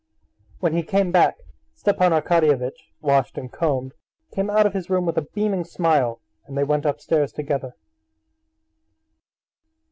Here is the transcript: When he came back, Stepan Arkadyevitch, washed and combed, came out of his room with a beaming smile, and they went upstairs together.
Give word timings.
When 0.61 0.73
he 0.73 0.81
came 0.81 1.11
back, 1.11 1.35
Stepan 1.75 2.11
Arkadyevitch, 2.11 2.89
washed 3.01 3.37
and 3.37 3.51
combed, 3.51 3.93
came 4.33 4.49
out 4.49 4.65
of 4.65 4.73
his 4.73 4.89
room 4.89 5.05
with 5.05 5.15
a 5.19 5.29
beaming 5.35 5.63
smile, 5.63 6.19
and 6.47 6.57
they 6.57 6.63
went 6.63 6.87
upstairs 6.87 7.31
together. 7.31 7.75